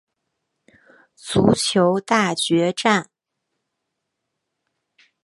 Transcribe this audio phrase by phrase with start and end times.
[1.15, 3.11] 足球大决战！